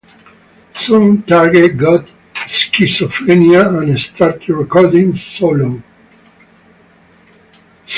[0.75, 5.79] Soon Target got schizophrenia and started recording solo.